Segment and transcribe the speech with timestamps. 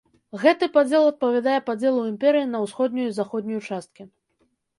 [0.43, 4.03] Гэты падзел адпавядае падзелу імперыі на усходнюю і заходнюю часткі.